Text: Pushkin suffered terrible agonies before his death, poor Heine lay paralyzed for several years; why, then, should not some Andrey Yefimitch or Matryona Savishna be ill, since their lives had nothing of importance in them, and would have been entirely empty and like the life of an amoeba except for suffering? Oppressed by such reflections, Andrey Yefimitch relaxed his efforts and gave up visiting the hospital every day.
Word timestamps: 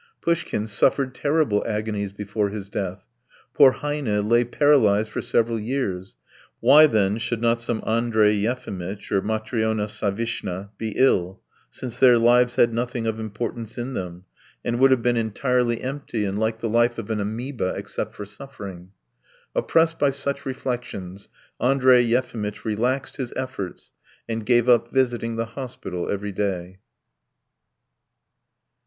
Pushkin 0.19 0.65
suffered 0.65 1.13
terrible 1.13 1.63
agonies 1.67 2.11
before 2.11 2.49
his 2.49 2.69
death, 2.69 3.05
poor 3.53 3.69
Heine 3.71 4.27
lay 4.27 4.43
paralyzed 4.43 5.11
for 5.11 5.21
several 5.21 5.59
years; 5.59 6.15
why, 6.59 6.87
then, 6.87 7.19
should 7.19 7.39
not 7.39 7.61
some 7.61 7.83
Andrey 7.85 8.33
Yefimitch 8.33 9.11
or 9.11 9.21
Matryona 9.21 9.87
Savishna 9.87 10.71
be 10.79 10.93
ill, 10.97 11.39
since 11.69 11.97
their 11.97 12.17
lives 12.17 12.55
had 12.55 12.73
nothing 12.73 13.05
of 13.05 13.19
importance 13.19 13.77
in 13.77 13.93
them, 13.93 14.25
and 14.65 14.79
would 14.79 14.89
have 14.89 15.03
been 15.03 15.17
entirely 15.17 15.81
empty 15.81 16.25
and 16.25 16.39
like 16.39 16.61
the 16.61 16.67
life 16.67 16.97
of 16.97 17.11
an 17.11 17.19
amoeba 17.19 17.75
except 17.77 18.15
for 18.15 18.25
suffering? 18.25 18.89
Oppressed 19.53 19.99
by 19.99 20.09
such 20.09 20.47
reflections, 20.47 21.27
Andrey 21.59 22.01
Yefimitch 22.01 22.65
relaxed 22.65 23.17
his 23.17 23.33
efforts 23.35 23.91
and 24.27 24.47
gave 24.47 24.67
up 24.67 24.91
visiting 24.91 25.35
the 25.35 25.45
hospital 25.53 26.09
every 26.09 26.31
day. 26.31 26.79